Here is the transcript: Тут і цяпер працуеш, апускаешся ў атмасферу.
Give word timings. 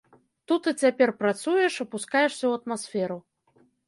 Тут 0.51 0.69
і 0.69 0.71
цяпер 0.85 1.11
працуеш, 1.19 1.73
апускаешся 1.85 2.39
ў 2.47 2.53
атмасферу. 2.61 3.19